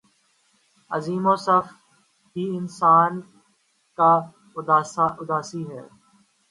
[0.91, 1.65] عظیم وصف
[2.35, 3.11] ہی انسان
[3.97, 4.11] کا
[5.21, 5.81] اداسی ہے